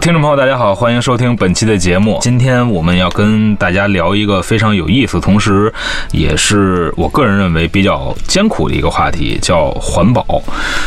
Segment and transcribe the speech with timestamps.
[0.00, 2.18] 听众朋友，大家好，欢迎收听本期的节目。
[2.22, 5.70] 今天我们要跟大家聊一个非常有意思，同时
[6.10, 10.24] 也是我个人认为比较艰苦的一个话题，叫环保。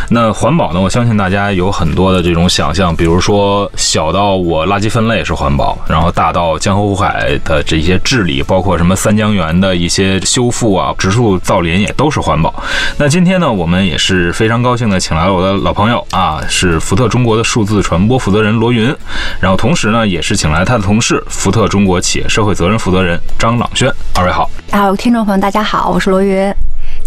[0.09, 12.51] 那环保呢，我相信大家有很多的这种想象，比如说小到我垃圾分类是环保，然后大到江河湖海的这些治理，包括什么三江源的一些修复啊、植树造林也都是环保。
[12.97, 18.93] 那今天呢，我们也是非常高兴的，请来了我的老朋友啊，是福特中国的数字传播负责人罗云。
[19.39, 23.91] 然后同时呢，也是请来他的同事，福特中国企业社会责任负责人张朗轩。
[24.15, 26.53] 二位好，好，听众朋友大家好，我是罗云。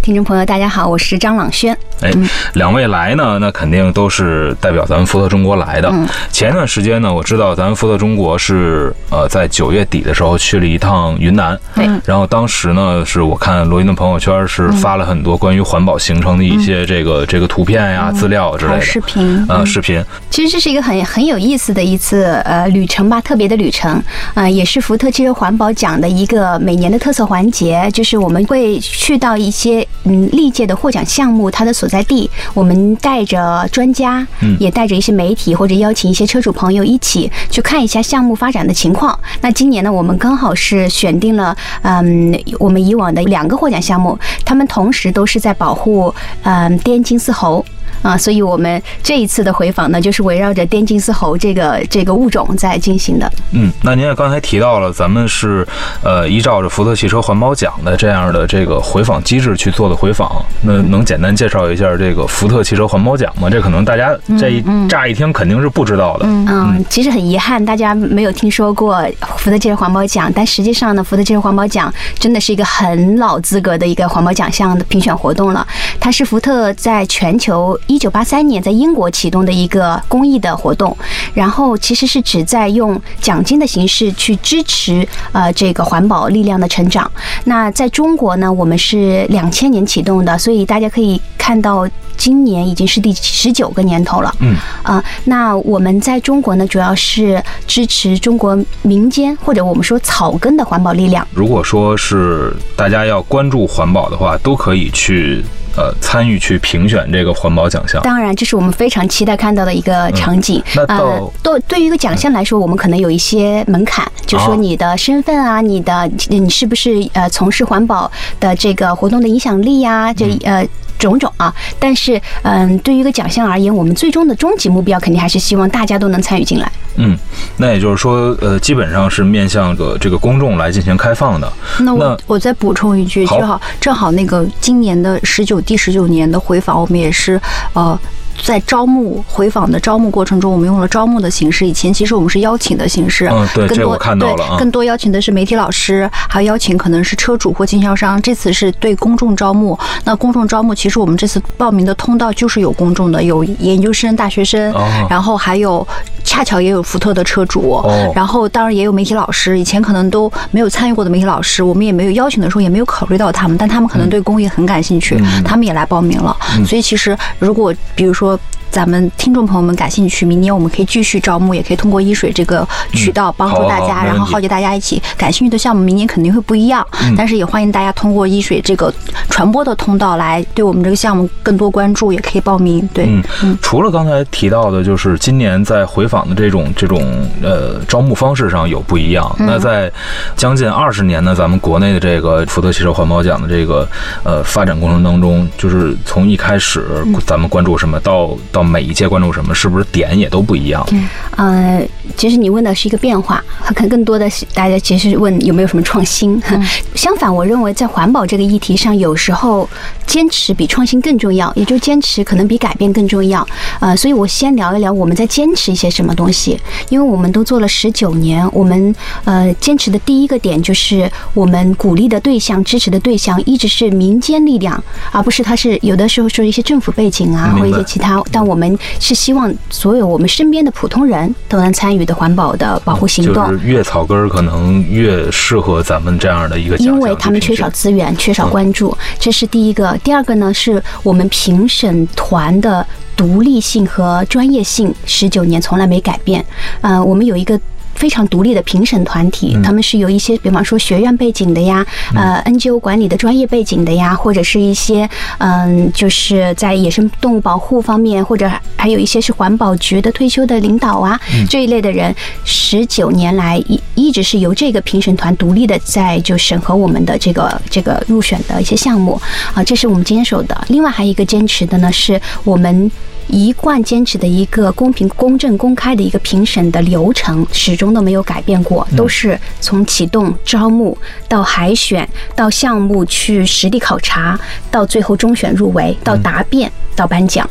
[0.07, 1.77] 听众朋友，大家好，我是张朗轩。
[2.01, 2.13] 哎，
[2.53, 5.93] 两位来呢，那肯定都是代表咱们福特中国来的。
[6.31, 11.59] 前一段时间呢，我知道咱们福特中国是呃在九月底的时候去了一趟云南。
[11.75, 11.89] 对。
[12.05, 19.45] 然后当时呢，是我看罗云的朋友圈是发了很多关于环保行程的一些这个这个图片呀、资料之类的视频。
[19.49, 20.01] 呃，视频。
[20.31, 24.01] 其实这是一个很很有意思的一次呃旅程吧，特别的旅程。
[24.35, 29.85] 啊，也是福特汽车环保奖的一个每年的特色环节，就是我们会去到一些。
[30.05, 39.19] 嗯，历届的获奖项目，它的所在地，我们带着专家，嗯，也带着一些媒体，或者邀请一些车主朋友一起去看一下项目发展的情况。
[39.41, 47.65] 那今年呢，我们刚好是选定了，嗯，我们以往的两个获奖项目，他们同时都是在保护，嗯，滇金丝猴。
[48.03, 53.31] 啊，所以我们这一次的回访呢，就是围绕着滇金丝猴这个这个物种在进行的。
[53.53, 55.67] 嗯，那您也刚才提到了，咱们是
[56.03, 60.45] 呃依照着福特汽车环保奖的这样的这个回访机制去做的回访。
[60.63, 63.49] 那能简单介绍一下这个福特汽车环保奖吗？
[63.51, 66.27] 这可能大家这一乍一听肯定是不知道的。
[66.27, 69.05] 嗯，其实很遗憾，大家没有听说过
[69.37, 70.31] 福特汽车环保奖。
[70.35, 75.67] 但实际上呢，福特汽车环保奖真的是一个很老资格的一个环保奖项的评选活动了。
[75.99, 77.79] 它是福特在全球。
[77.87, 80.97] 一九八三年在英国启动的一个公益的活动，
[81.35, 87.11] 然后其实是旨在用奖金的形式去支持呃这个环保力量的成长。
[87.45, 94.35] 那在中国呢，我们是两千年启动的，所以大家可以看到今年已经是第十九个年头了。
[94.41, 101.27] 嗯啊，那我们在中国呢，主要是支持中国民间或者我们说草根的环保力量。
[101.33, 105.45] 如果说是大家要关注环保的话，都可以去。
[105.77, 110.63] 呃，参与去评选这个环保奖项，当然这是我们非常期待看到的一个场景。
[110.89, 118.11] 呃，对，对于一个奖项来说，我们可能有一些门槛，就说你的身份啊，你的你是不是呃从事环保
[118.41, 120.67] 的这个活动的影响力呀，这呃。
[120.99, 126.73] 种种啊，但是嗯，对于一个奖项而言，我们最终的终极目标肯定还是希望大家都能参与进来。
[126.97, 127.15] 嗯，
[127.59, 131.53] 那也就是说，呃，基本上是面向个这个公众来进行开放的。
[131.81, 137.39] 那我我再补充一句，正好正好那个今年的十九第十九年的回访，我们也是
[137.75, 137.99] 呃。
[138.45, 141.67] 在招募回访的招募过程中，我们用了招募的形式。
[141.67, 148.21] 以前其实我们是邀请的形式，嗯，对，这我看到了更多邀请的是媒体老师，还有邀请可能是车主或经销商。
[148.21, 149.79] 这次是对公众招募。
[150.05, 154.73] 那公众招募，其实我们这次报名的通道就是有公众的，有研究生、大学生，
[155.09, 155.87] 然后还有
[156.23, 157.83] 恰巧也有福特的车主，
[158.15, 159.59] 然后当然也有媒体老师。
[159.59, 166.37] 以前可能都没有参与过的媒体老师，我们也没有邀请的时候也没有考虑到他们，但他们可能对公益很感兴趣，他们也来报名了。
[166.67, 168.26] 所以其实如果比如说。
[168.27, 168.41] 说
[168.77, 176.87] 咱们听众朋友们感兴趣，明年我们可以继续招募，也可以通过一水这个渠道帮助大家，然后号召大家一起感兴趣的项目，明年肯定会不一样。
[177.17, 178.93] 但是也欢迎大家通过一水这个
[179.31, 182.87] 传播的通道来对我们这个项目更多关注，也可以报名。
[182.93, 183.07] 对，
[183.43, 187.01] 嗯，除了刚才提到的，就是今年在回访的这种这种
[187.43, 189.35] 呃招募方式上有不一样。
[189.39, 189.91] 那在
[190.37, 193.89] 将近二十年呢，咱们国内的这个福特汽车环保奖的这个
[194.23, 200.87] 呃发展过程当中，就是从一开始咱们关注什么到到到每一届关注什么，是不是点也都不一样？
[200.93, 203.43] 嗯，呃，其实你问的是一个变化，
[203.75, 206.41] 可能更多的是大家其实问有没有什么创新。
[206.95, 209.69] 相反，我认为在环保这个议题上，有时候
[210.07, 213.47] 坚持比创新更重要，也就坚持可能比改变更重要。
[213.81, 216.59] 呃，所以我先聊一聊我们在坚持一些什么东西，
[216.89, 224.83] 因为我们都做了十九年，我们呃坚持的第一个点就是我们鼓励的对象、支持的对象一直是民间力量，
[225.13, 228.23] 而不是它是有的时候说一些政府背景啊或一些其他。
[228.31, 233.47] 但我们是希望所有我们身边的普通人都能参与的环保的保护行动。
[233.47, 236.77] 就是越草根儿可能越适合咱们这样的一个。
[236.77, 239.99] 因为他们缺少资源，缺少关注，这是第一个。
[240.05, 242.87] 第二个呢，是我们评审团的。
[243.17, 246.45] 独立性和专业性十九年从来没改变。
[246.83, 247.59] 呃，我们有一个。
[247.97, 251.85] 非常独立的评审团体，他们是有一些，比方说学院背景的呀，
[252.15, 255.09] 呃，NGO 管理的专业背景的呀，或者是一些
[255.39, 262.15] 嗯，就是在野生动物保护方面，或者还有一些是环保局的退休的领导啊这一类的人，
[262.45, 269.21] 十九年来一一直是由这个评审团独立的在就审核我们的这个这个入选的一些项目
[269.55, 270.65] 啊，这是我们坚守的。
[270.69, 272.91] 另外还有一个坚持的呢，是我们。
[273.29, 280.97] 一贯坚持的一个公平、公正、公开的一个评审的流程，始终都没有改变过，都是从启动招募
[281.29, 284.39] 到海选，到项目去实地考察，
[284.71, 287.49] 到最后中选入围，到答辩，到颁奖，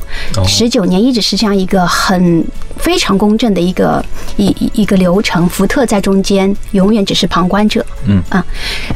[0.47, 2.43] 十九年一直是这样一个很
[2.77, 4.03] 非常公正的一个
[4.37, 5.47] 一一个流程。
[5.47, 7.85] 福特在中间永远只是旁观者。
[8.07, 8.43] 嗯啊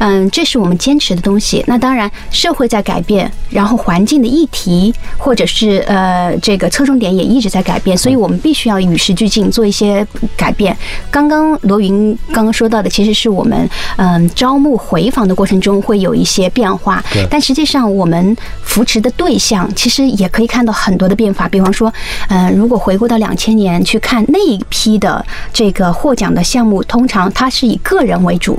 [0.00, 1.64] 嗯，这是我们坚持的东西。
[1.68, 6.68] 那当然，社会在改变，然后环境的议题或者是呃这个。
[6.70, 10.06] 侧重点也一直在改变，所以我们必须要与时俱进，做一些
[10.36, 10.74] 改变。
[11.10, 21.48] 刚刚罗云刚刚说到的，其实是我们嗯招募回访的过程中会有一些变化，但实际上我们扶持的对象其实也可以看到很多的变化。
[21.48, 21.92] 比方说，
[22.28, 28.58] 嗯，如果回顾到两千年去看那一批的这个获奖的项目，通常它是以个人为主。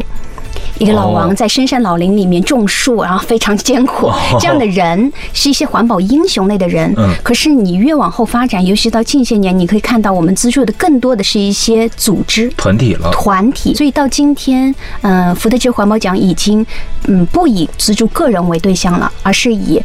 [0.80, 4.12] 一个老王在深山老林里面种树，然后非常艰苦。
[4.39, 6.92] 这样的人是一些环保英雄类的人。
[6.98, 7.13] 嗯。
[7.24, 13.12] 可是你越往后发展，尤其到近些年，你可以看到我们资助的更多的是一些组织团体了。
[13.12, 13.75] 团体。
[13.75, 16.66] 所以到今天，嗯，福特之环保奖已经
[17.06, 19.81] 嗯不以资助个人为对象了，而是以。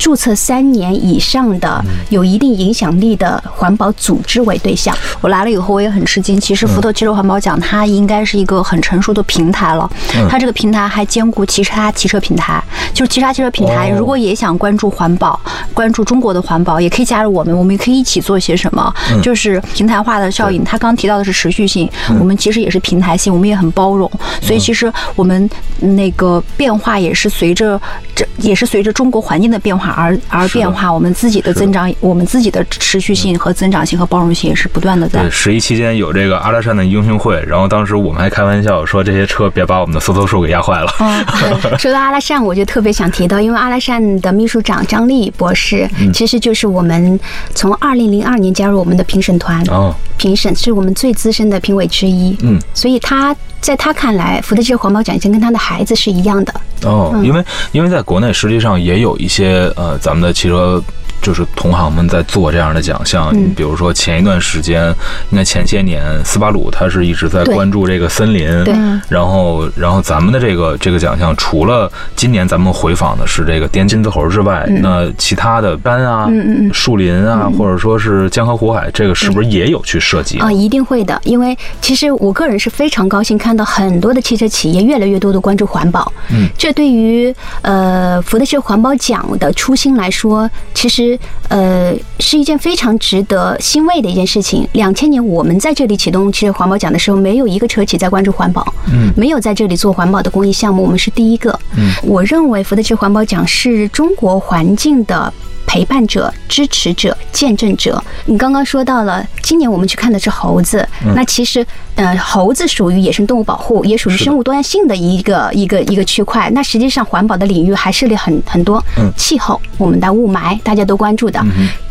[0.00, 4.96] 注册三年以上的有一定影响力的环保组织为对象。
[5.20, 6.40] 我来了以后，我也很吃惊。
[6.40, 9.88] 其实福特汽车环保奖它应该是一个很成熟的平台了。
[10.30, 12.64] 它这个平台还兼顾其他汽车平台，
[12.94, 15.38] 就是其他汽车平台如果也想关注环保、
[15.74, 18.90] 关注中国的环保，也可以加入我们，我们也可以一起做些什么。
[19.22, 20.64] 就是平台化的效应。
[20.64, 21.86] 它刚提到的是持续性，
[22.18, 24.10] 我们其实也是平台性，我们也很包容。
[24.40, 27.78] 所以其实我们那个变化也是随着
[28.14, 29.89] 这也是随着中国环境的变化。
[29.90, 35.22] 而而变化，我们自己的增长，我们自己的持续性和增长性和包容性也是不断的在。
[35.22, 40.90] 对，十一期间有这个阿拉善的英雄会，然后当时我们还开玩笑说这些车别把我们的搜搜树给压坏了。
[41.78, 47.18] 说到阿拉善，我就特别想提到，因为阿拉善的秘书长张丽博士，其实就是我们
[47.54, 52.36] 从二零零二年加入我们的评审团，哦，评审是我们最资深的评委之一。
[52.42, 53.34] 嗯，所以他。
[53.60, 60.82] 在他看来，福特汽车环保奖金跟他的孩子是一样的哦，因为因为在国内实际上也有一些呃，咱们的汽车。
[61.22, 64.86] 就是同行们在做这样的奖项，你比如说前一段时间，
[65.28, 68.74] 应该前些年，斯巴鲁它是一直在关注这个森林，对，
[69.06, 76.26] 然后然后咱们的这个这个奖项，除了今年咱们回访的是这个滇金丝猴之外，那其他的山啊、
[76.72, 80.50] 树林啊，或者说是江河湖海，这个是不是也有去涉及啊？
[80.50, 91.16] 一定会的，因为其实我个人是非常高兴看到很多的汽车企业越来越多的关注环保，嗯，这对于呃福特汽车环保奖的初心来说，其实。
[91.48, 94.68] 呃，是一件非常值得欣慰的一件事情。
[94.74, 101.50] 两千年我们在这里启动汽车环保奖的时候，没有一个车企在关注环保，嗯，没有在这里做环保的公益项目，我们是第一个。
[101.76, 105.32] 嗯，我认为福特汽车环保奖是中国环境的。
[105.70, 108.02] 陪伴者、支持者、见证者。
[108.24, 110.84] 你刚刚说到了，今年我们去看的是猴子。
[111.14, 111.64] 那其实，
[111.94, 116.50] 呃，猴子属于野生动物保护，也属于生物多样性的一个一个一个区块。
[116.50, 118.84] 那实际上，环保的领域还涉猎很很多。
[119.16, 121.40] 气候，我们的雾霾，大家都关注的。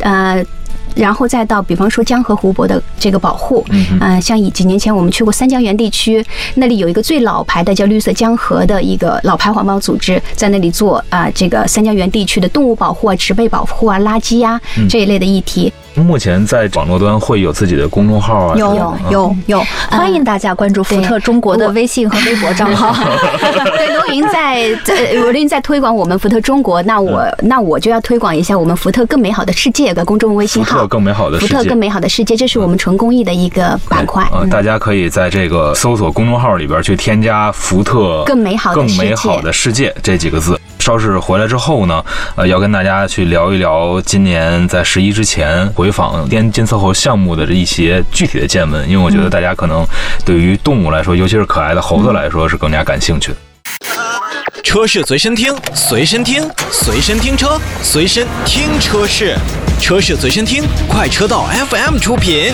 [0.00, 0.44] 呃。
[0.94, 3.64] 然后再到，比方说江河湖泊的这个保护，
[4.00, 15.72] 嗯，像以几年前我们去过三江源地区，那里有一个最老牌的叫绿色江河的一个老牌环保组织，在那里做啊，这个三江源地区的动物保护啊、植被保护啊、垃圾呀这一类的议题。
[15.94, 18.74] 目前在网络端会有自己的公众号啊，有
[19.10, 22.94] 有有，欢迎大家关注福特中国的微信和微博账号。
[23.76, 30.76] 对，罗云在在罗云在推广我们福特中国，那我那我就要推广一下我们福特更美好的世界的公众微信号。
[30.76, 34.26] 福特更美好的世界，福特更美好的世界，这是我们纯公益的一个板块。
[34.32, 40.58] 嗯，大家可以在这个搜索公众号里边去添加“福特更美好更美好的世界”这几个字。
[40.78, 42.02] 稍事回来之后呢，
[42.36, 49.86] 呃，要跟大家去聊一聊今年在十一之前回访滇金丝猴项目的这一些具体的见闻，因为我觉得大家可能
[50.24, 53.38] 对于动物来说，尤其是可爱的猴子来说，是更加感兴趣的。
[54.62, 59.34] 车是随身听，随身听，随身听车，随身听车是，
[59.80, 62.52] 车是随身听，快车道 FM 出品。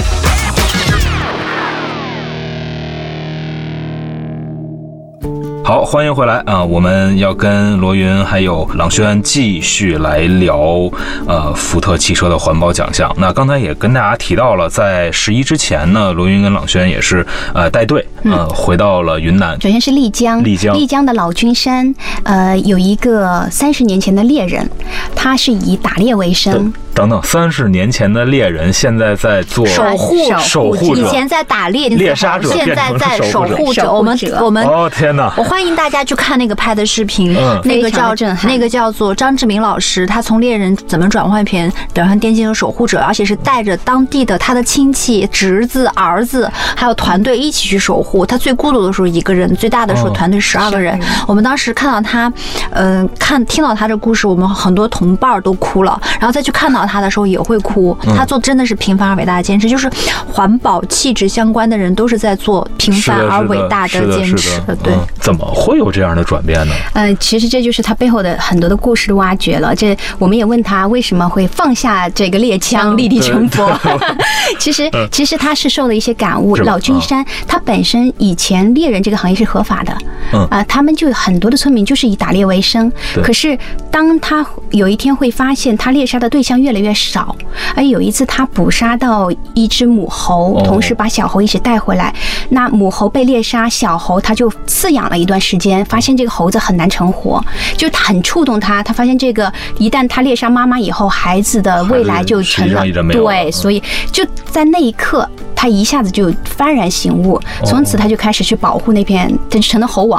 [5.66, 6.64] 好，欢迎回来啊！
[6.64, 10.88] 我们要跟罗云还有朗轩继续来聊
[11.26, 13.12] 呃福特汽车的环保奖项。
[13.18, 19.60] 那刚才也跟大家提到了，在十一之前呢，罗云跟朗轩也是呃带队呃回到了云南。
[19.60, 21.92] 首先是丽江，丽江丽江的老君山，
[22.22, 24.70] 呃，有一个三十年前的猎人，
[25.16, 26.72] 他是以打猎为生。
[26.96, 33.92] 等等，三十年前的猎人现在在做守护守护者，以前在打猎猎杀者，现在在守护者。
[33.92, 35.30] 我们我们哦天哪！
[35.36, 48.24] 我欢迎大家去看那个拍的视频，嗯那个叫那个叫做张志明老师，他从猎人怎么转换成转换电竞的守护者，而且是带着当地的他的亲戚、侄子、儿子，还有团队一起去守护。
[48.24, 50.98] 他最孤独的时候一个人，最大的时候哦团队十二个人。
[51.26, 52.32] 我们当时看到他，
[52.70, 57.96] 嗯、看听到他的故事，我们很多同伴都哭了，然后再去看到他的时候也会哭。
[58.14, 59.90] 他做真的是平凡而伟大的坚持，就是
[60.32, 64.60] 环保气质相关的人都是在做平，凡而伟大的坚持。
[64.82, 64.92] 对。
[64.92, 66.72] 嗯怎么会有这样的转变呢？
[66.92, 69.74] 呃，其实这就是他背后的很多的故事的挖掘了。
[69.74, 73.68] 这我们也问他为什么会放下这个猎枪，立地成佛。
[74.60, 76.54] 其实，其实他是受了一些感悟。
[76.58, 79.96] 老君山他本身以前猎人这个行业是合法的，
[80.32, 82.90] 嗯啊，他们就很多的村民就是以打猎为生。
[83.14, 83.58] 对可是
[83.90, 87.34] 当他有一天会发现他猎杀的对象越来越少，
[87.74, 92.14] 而有一次他捕杀到一只母猴哦，同时把小猴一起带回来，
[92.50, 97.42] 那母猴被猎杀，小猴他就饲养了一段时间，发现这个猴子很难成活，
[97.76, 98.82] 就很触动他。
[98.82, 105.28] 他发现这个一旦他猎杀妈妈以后，孩子的未来就成了对，嗯所以就在那一刻。
[105.58, 110.15] 他一下子就幡然醒悟，从此他就开始去保护那片，他就成了猴王。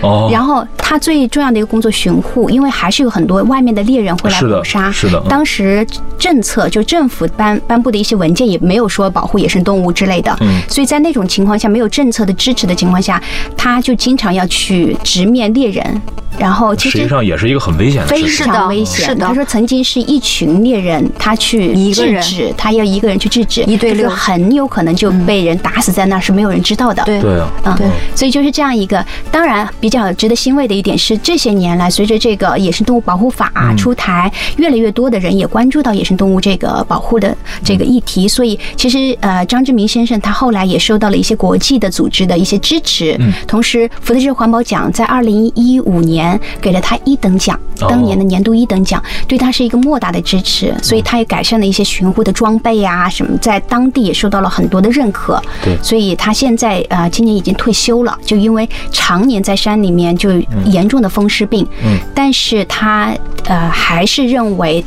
[0.00, 4.90] 哦，然后他最重要的一个工作巡护，因为还是有很多外面的猎人会来捕杀。
[4.90, 5.86] 是的嗯当时
[6.18, 10.36] 政策就政府颁颁布的一些文件也没有说保护野生动物之类的。
[10.40, 13.22] 嗯所以在那种情况下，没有政策的支持的情况下，
[13.56, 16.02] 他就经常要去直面猎人。
[16.38, 18.46] 然后其实际上也是一个很危险的非事情。
[18.46, 19.04] 常的危险。
[19.04, 27.02] 是的他说曾经是一群猎人，他去一个人制止，他要一个人去制止，一对六很有可能就被人打死在那儿，是没有人知道的。
[27.04, 29.04] 对对啊，嗯，对所以就是这样一个。
[29.32, 37.34] 当然，比较值得欣慰的一点是，这些年来，随着这个野生动物保护法出台，越来越多的人也关注到野生动物这个保护的
[37.64, 38.28] 这个议题。
[38.28, 43.18] 所以，其实呃，张志明先生他后来也受到了一些国际的组织的一些支持。
[43.48, 50.74] 同时，福特制环保奖在二零一五年给了他一等奖，哦当年的年度一等奖，对他是一个莫大的支持。
[50.82, 55.42] 所以，他也改善了一些巡护的装备啊什么，在当地也受到了很多的认可。
[55.64, 58.68] 对所以他现在呃今年已经退休了，就因为
[59.22, 60.30] 常年在山里面就
[60.64, 63.14] 严重的风湿病，嗯，但是他
[63.44, 64.84] 呃还是认为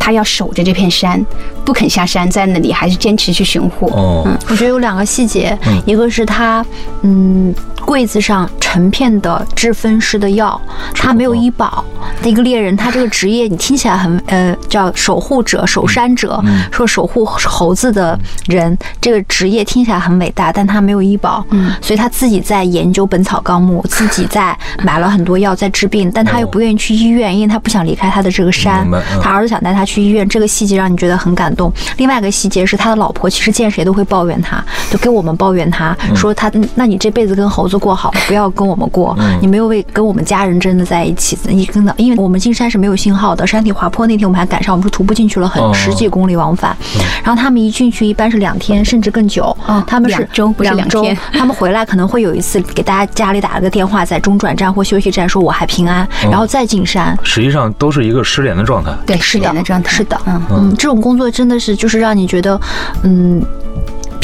[0.00, 1.24] 他要守着这片山，
[1.64, 3.86] 不肯下山，在那里还是坚持去寻护。
[3.92, 5.80] 哦，我觉得有两个细节，嗯。
[5.86, 6.64] 一个是他，
[7.02, 7.54] 嗯，
[7.84, 10.60] 柜子上成片的治风湿的药，
[10.94, 11.84] 他没有医保。
[12.22, 16.60] 的一个猎人，他这个职业你听起来很呃叫守护者、守山者，嗯。
[16.70, 28.86] 说守护猴子的人，这个职业听起来很伟大，但他没有医保，嗯，所以他自己在研究《本草纲目》， 自己在买了很多药在治病，但他又不愿意去医院，因为他不想离开他的这个山。
[28.92, 31.72] 嗯，他儿子想带他去去医院，这个细节让你觉得很感动。
[31.96, 36.14] 另外一个细节是他的老婆其实见谁都会抱怨他，就跟我们抱怨他嗯。
[36.16, 39.38] 说他，那你这辈子跟猴子过好了， 不要跟我们过，嗯。
[39.40, 45.72] 你没有为跟我们家人真的在一起，你真的，因为我们进山是没有信号的，山体滑坡那天我们还赶上，我们是徒步进去了哦。
[45.72, 46.76] 很十几公里往返，
[47.24, 51.16] 然后他们一进去一般是两天甚至更久哦，他们是两周不是两周天。
[51.32, 57.16] 他们回来可能会有一次给大家家里打了个电话，在中转站或休息站说我还平安，然后再进山。
[57.22, 58.90] 实际上都是一个失联的状态。
[59.06, 59.90] 对，失联的状态。
[59.90, 60.40] 是的，嗯。
[60.50, 62.60] 嗯，这种工作真的是就是让你觉得，
[63.02, 63.42] 嗯，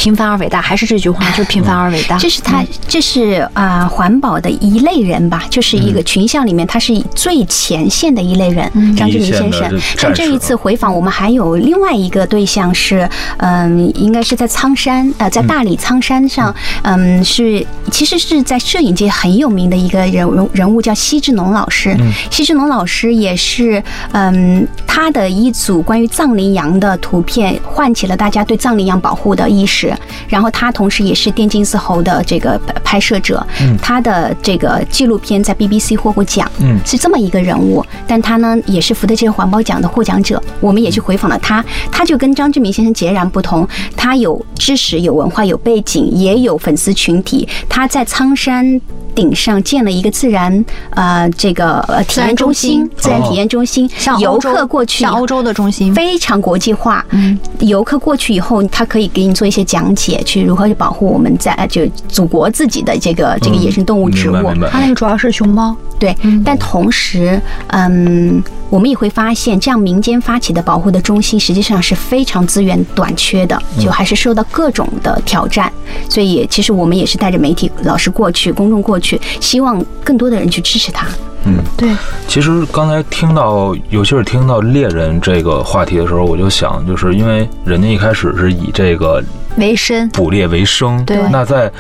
[0.07, 2.17] 平凡而伟大，还是这句话， 就是平凡而伟大。
[2.17, 9.69] 这是他，这是啊，环保的一类人吧，就是一个群像里面，他是最前线的一类人，张志明先生。
[10.01, 21.97] 但这一次回访，我们还有另外一个对象是，嗯，应该是在苍山，呃，在大理苍山上，嗯，是其实是在摄影界很有名的一个人人人物，叫奚志农老师。
[22.31, 23.83] 奚志农老师也是，
[24.13, 29.96] 嗯，他的一组关于藏羚羊的图片，唤起了大家对藏羚羊保护的意识。
[30.29, 33.45] 然后他同时也是电金丝猴的这个拍摄者，
[33.81, 37.85] 他的这个纪录片在 BBC 获过奖，嗯是这么一个人物。
[38.07, 40.43] 但他呢，也是福特制环保奖的获奖者。
[40.61, 47.49] 我们也去回访了他，他就跟张志明先生截然不同，他有知识、有文化、有背景，也有粉丝群体。
[47.69, 48.81] 他在苍山。
[49.17, 57.03] 顶上建了一个自然呃这个呃体验中心，自然体验中心，像游客过去像欧洲的中心非常国际化。
[57.13, 64.35] 嗯，游客过去以后，他可以给你做一些讲解，去如何去保护我们在就祖国自己的这个这个野生动物植物。
[64.71, 65.77] 它那个主要是熊猫。
[65.99, 66.15] 对，
[66.45, 75.73] 但同时，嗯，我们也会发现，这样民间发起的保护的中心，实际上是非常资源短缺的，就还是受到各种的挑战。
[76.11, 81.07] 所以，其实我们也是带着媒体老师过去，公众过去，希望更多的人去支持它。
[81.47, 81.89] 嗯，对。
[82.29, 89.25] 其实刚才听到，尤其是听到猎人这个话题的时候，我就想，就是因为人家一开始是以这个。
[89.57, 91.05] 为生，捕猎为生。
[91.05, 91.71] 对，那在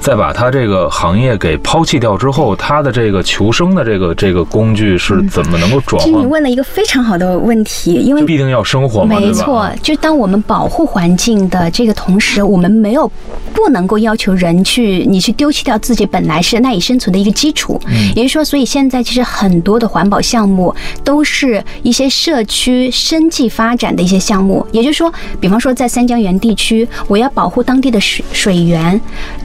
[0.00, 6.06] 在把他这个行业给抛弃掉之后，他的这个求生的这个这个工具是怎么能够转换？
[6.06, 13.10] 其实你问了一个非常好的问题，因为必定要生活嘛，没错，就当我们保护环境的这个同时，我们没有
[13.52, 17.80] 不能够要求人去你去丢弃掉自己本来是赖以生存的一个基础。
[17.86, 20.74] 嗯，也就是说，所以现在其实很多的环保项目
[21.04, 24.66] 都是一些社区生计发展的一些项目。
[24.72, 29.00] 也就是说，比方说在三江源地区，我要保护当地的水水源，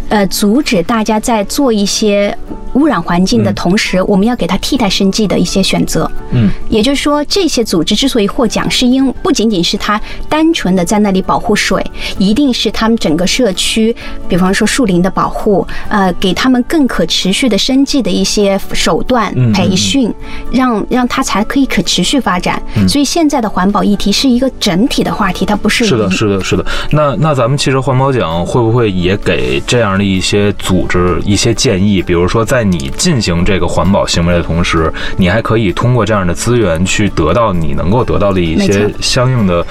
[0.09, 2.37] 呃，阻止大家在做一些
[2.73, 6.09] 污染环境的同时，我们要给它替代生计的一些选择。
[6.31, 9.99] 嗯，也就是说，这些组织之所以获奖，是因不仅仅是它
[10.29, 11.85] 单纯的在那里保护水，
[12.17, 13.95] 一定是他们整个社区，
[14.29, 20.13] 比方说树林的保护，呃，给他们更可持续的生计的一些手段培训，
[20.51, 22.61] 让让它才可以可持续发展。
[22.87, 26.65] 所以现在的环保议题是一个整体的话题，它不是是的，是的，是的。
[26.91, 32.01] 那那咱们其实环保奖会不会也给这样的一些组织一些建议？
[32.01, 39.65] 比如说，在你进行这个环保行为的同时，你还可以通过这样的资源去得到你能够得到的一些相应的。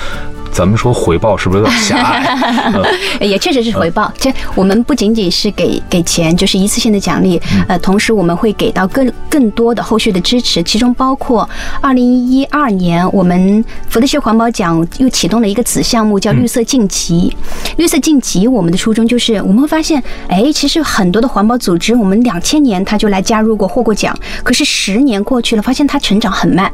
[0.53, 2.81] 咱们说回报是不是有点狭隘？
[3.25, 4.13] 也确实是回报。
[4.19, 7.41] 这我们不仅仅是给给钱，就是一次性的奖励。
[7.69, 11.49] 呃，同时我们会给到更更多的后续的支持，其中包括
[11.81, 17.35] 二零一二年我们福特汽环保奖又启动了一个子项目，叫绿色晋级。
[17.77, 26.71] 绿色晋级，我们的初衷就是我们会发现，哎，其实很多的环保组织，我们两千年他就来加入过，获过奖，可是十年过去了，发现它成长很慢。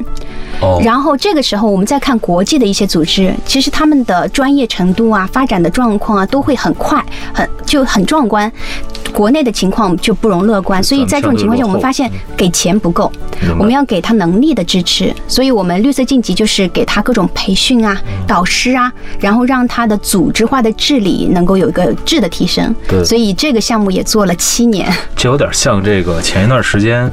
[0.61, 0.81] 哦。
[0.83, 3.66] 然后这个时候，我们再看国际的一些组织，其实。
[3.69, 8.51] 他们的专业程度啊，发展的状况啊，都会很快，很就很壮观。
[9.13, 13.11] 国内的情况就不容乐观，所以在这种情况下，我们发现给钱不够，
[13.57, 15.13] 我们要给他能力的支持。
[15.27, 22.75] 所以我们绿色晋级就是给他各种培训啊、导师啊，然后让他的组织化的治理能够有一个质的提升。
[22.87, 24.93] 对，所以这个项目也做了七年。
[25.15, 27.09] 这有点像这个前一段时间，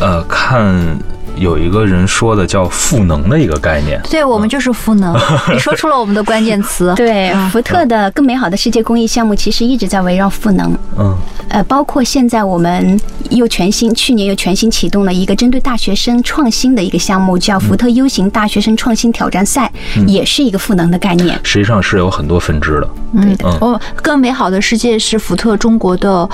[0.00, 0.98] 呃，看。
[1.36, 5.14] 有一个人说的叫赋能的一个概念，对我们就是赋能。
[5.52, 6.92] 你说出了我们的关键词。
[6.94, 10.72] 对，福特的更美好的世界公益项目其实一直在围绕赋能。
[10.96, 11.16] 嗯，
[11.48, 19.70] 呃，包括现在我们又全新，去年又全新启动了一个针对大学生创新的一个项目，叫福特 U 型大学生创新挑战赛，
[20.06, 21.38] 也是一个赋能的概念。
[21.42, 22.88] 实际上是有很多分支的。
[23.20, 23.48] 对的。
[23.60, 26.28] 哦，更美好的世界是福特中国的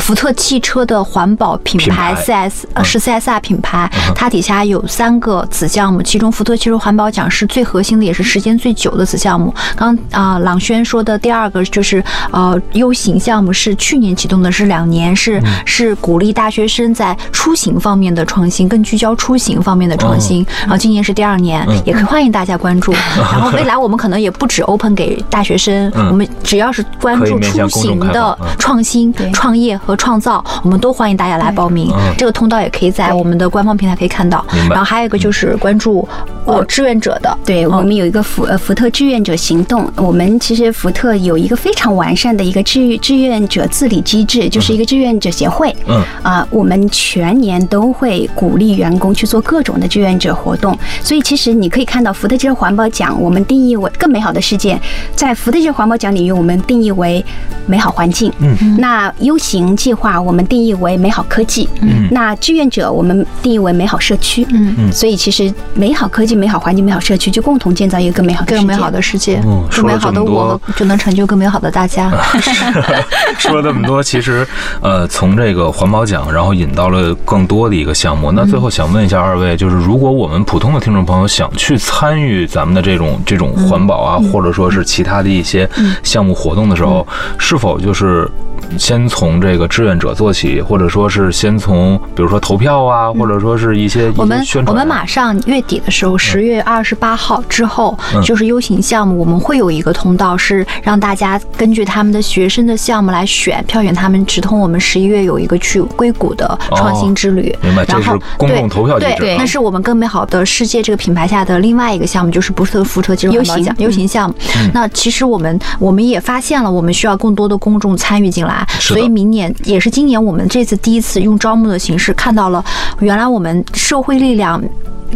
[0.00, 4.39] 福特汽车的环保品牌 CS，呃，是 CSR 品牌，它底。
[4.40, 9.54] 底下有三个子项目，其中福特汽车环保奖是最核心的，也是时间最久的子项目。
[9.76, 20.42] 刚啊，朗轩说的第二个就是呃 U 型项目是去年启动的，是两年，是是鼓励大学生在出行方面的创新，更聚焦出行方面的创新。
[20.62, 22.92] 然后今年是第二年，也可以欢迎大家关注。
[23.20, 31.92] 然后未来我们可能也不止 open 给大学生，我们只要是关注出行的创新、创业和创造，我们都欢迎大家来报名。
[32.16, 34.29] 这个通道也可以在我们的官方平台可以看。
[34.68, 36.06] 然后还有一个就是关注
[36.44, 39.90] 呃志愿者的，对我们有一个福呃福特志愿者行动。
[39.96, 45.74] 我们其实福特有一个非常完善的一个志志愿者治理机制，就是一个志愿者协会。
[45.86, 50.78] 嗯啊，我们全年都会鼓励员工去做各种的志愿者活动。
[51.02, 54.80] 所以其实你可以看到福特这个环保奖，我们定义为更美好的世界。
[55.16, 57.24] 在福特这个环保奖领域，我们定义为
[57.66, 58.32] 美好环境。
[58.38, 61.68] 嗯，那 U 型计划我们定义为美好科技。
[61.80, 64.16] 嗯，那志愿者我们定义为美好社。
[64.20, 64.74] 区，嗯。
[64.78, 69.40] 嗯，所以其实美好科技、美好环境、美好社区，就共同建造一个更美好、更美好的世界。
[69.44, 72.10] 嗯，更美好的我，就能成就更美好的大家。
[73.38, 74.46] 说了这么多，其实
[74.80, 78.30] 呃，从这个环保奖，然后引到了更多的一个项目。
[78.32, 85.68] 那最后想问一下二位，就是如果我们普通的听众朋友想去参与咱们的这种这种环保啊，或者说是其他的一些
[86.02, 87.06] 项目活动的时候，
[87.38, 88.30] 是否就是
[88.78, 94.40] 先从这个志愿者做起，或者说是先从比如说投票啊，或者说是一些我们。
[94.66, 104.58] 我们马上月底的时候，十月二十八号之后就是 U 型项目，我们会有一个通道，是让大家根据他们的学生的项目来选票选他们直通。
[104.58, 107.84] 我们十一月有一个去硅谷的创新之旅，明白？
[107.84, 109.14] 这是公众投票机制。
[109.18, 114.34] 对，那是我们更美好的世界这个品牌下的另外一个项目，就是不是福特金融环保奖优行项目。
[114.72, 122.64] 那其实我们我们也发现了，我们需要更多的公众参与进来，所以明年也是今年我们这次第一次用招募的形式看到了，
[123.00, 124.62] 原来我们社会力量。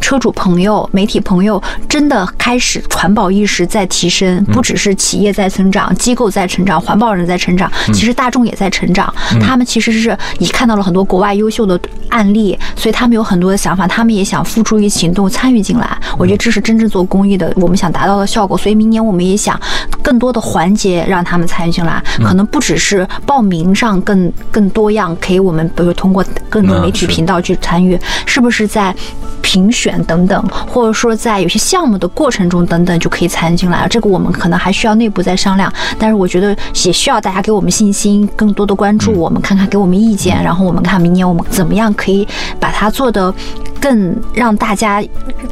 [0.00, 9.12] 车主朋友、媒体朋友真的开始环保意识在提升，不只是企业在成长、机构在成长、环保人在成长，其实大众也在成长。
[9.40, 11.78] 他们其实是你看到了很多国外优秀的
[12.11, 15.98] 案例，所以他们有很多的想法，他们也想付出一行动参与进来。
[16.18, 18.57] 我觉得这是真正做公益的我们想达到的效果。
[18.57, 19.59] 所以明年我们也想
[20.02, 28.94] 更多的环节让他们参与进来，可能不只是报名上更更多样，可以我们比如通过更多媒体频道去参与，是不是在
[29.40, 29.84] 评选？
[29.85, 33.88] 选等等，或者说在有些项目的过程中等等就可以参与进来了。
[33.88, 42.27] 这个我们可能还需要内部再商量，但是我觉得也需要大家给我们信心，更多的关注我们，看看给我们意见，然后我们看明年我们怎么样可以
[42.59, 43.33] 把它做的
[43.79, 45.05] 更让大家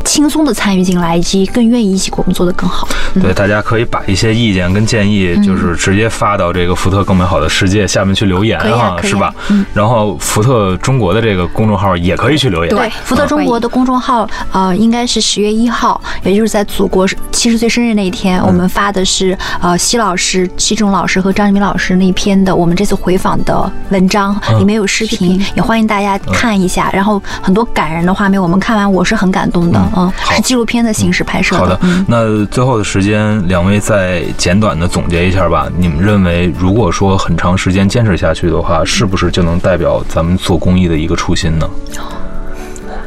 [0.02, 2.88] 轻松的参与进来，以及更愿意一起给我们做的更好。
[3.20, 9.34] 对，大家可以把一些意见跟建议，就是直接发到这个福特更美好的世界下面去留言啊，是吧？
[9.74, 12.74] 然后福特中国的这个公众号也可以去留言。
[12.74, 14.28] 对，福特中国的公众号。
[14.52, 26.90] 呃，应该是十月一号，也就是在祖国七十岁生日那一天，我们发的是呃，西老师、西仲老师和张一鸣老师那篇的我们这次回访的文章，里面有视频，也欢迎大家看一下。
[26.92, 31.60] 然后很多感人的画面，我们看完我是很感动的，嗯，是纪录片的形式拍摄的。
[31.60, 35.68] 好的，那最后的时间，两位再简短的总结一下吧。
[35.76, 41.68] 你们认为，如果说很长时间坚持下去的话，是不是就能代表咱们做公益的一个初心呢？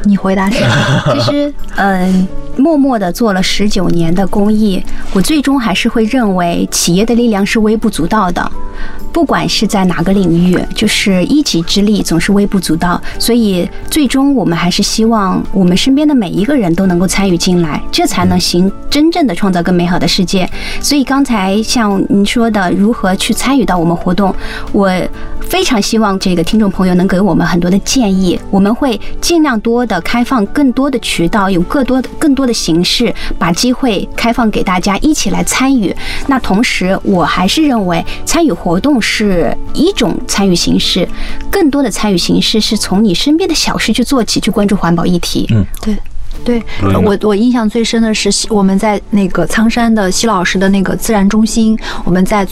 [0.04, 0.64] 你回答是。
[1.12, 8.50] 其实，嗯，默默的做了十九年的公益，我最终还是会认为企业的力量是微不足道的。
[9.12, 20.48] 不管是在哪个领域，就是一己之力总是微不足道，所以最终我们还是希望我们身边的每一个人都能够参与进来，这才能行真正的创造更美好的世界。
[20.82, 24.34] 所以刚才像您说的，如何去参与到我们活动，
[24.72, 24.90] 我
[25.40, 35.94] 非常希望这个听众朋友能给我们很多的建议，我们会尽量多的开放更多的渠道，有更多的更多的形式，把机会开放给大家一起来参与。
[36.28, 39.00] 那同时，我还是认为参与活动。
[39.00, 41.08] 是一种参与形式，
[41.50, 45.46] 更多的参与形式是从你身边的小事去做起，去关注环保议题。
[45.50, 45.96] 嗯，对，
[46.44, 46.62] 对
[47.04, 52.46] 我我印象最深的是我们在那个苍山的西老师的那个自然中心，我们在。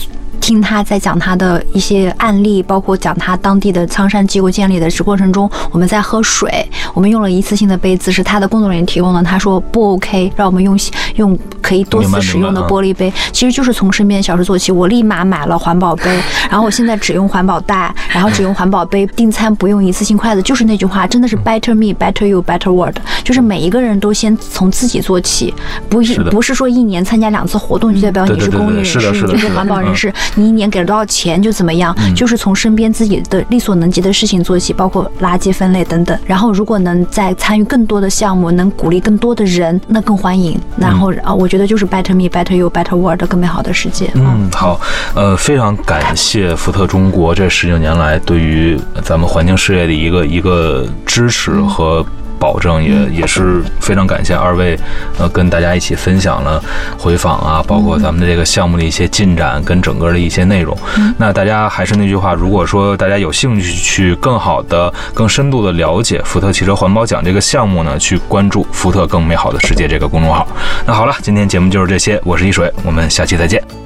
[0.45, 9.23] 听他在讲他的一些案例，包括讲他当地的苍山机构建立的这过程中，我们在喝水，我们用了一次性的杯子，是他的工作人员提供的。
[9.23, 10.77] 他说不 OK，让我们用
[11.15, 13.11] 用可以多次使用的玻璃杯。
[13.31, 14.71] 其实就是从身边小事做起。
[14.71, 16.15] 我立马买了环保杯，
[16.47, 20.43] 然后我现在只用环保袋，然后只用环保杯订餐不用一次性筷子。
[20.43, 22.97] 就是那句话，真的是 Better me, Better you, Better world。
[23.23, 25.51] 就是每一个人都先从自己做起，
[25.89, 30.13] 不一不是说一年参加两次活动就代表你是公益人士，你就是环保人士。
[30.35, 31.95] 你一年给了多少钱就怎么样？
[32.15, 36.17] 就是从身边自己的力所能及的事情做起，包括垃圾分类等等。
[36.25, 40.59] 然后，如果能再参与更多的项目，能鼓励更多的人，那更欢迎。
[40.77, 44.11] 然后啊，我觉得就是 better me, better you, better world 更美好的世界。
[44.15, 44.79] 嗯，好，
[45.15, 52.05] 呃，非常感谢福特中国这十九年来对于咱们环境事业的一个一个支持和。
[52.39, 54.77] 保证也也是非常感谢二位，
[55.17, 56.61] 呃，跟大家一起分享了
[56.97, 60.77] 回访啊，包括咱们的这个项目的一些进展跟整个的一些内容。
[61.17, 70.47] 那大家还是那句话，如果说大家有兴趣去更好的、更深度的了解福特汽车环保奖这个项目呢，去关注“福特更美好的世界”这个公众号。
[70.85, 73.84] 那好了，今天节目就是这些，我是一水，我们下期再见。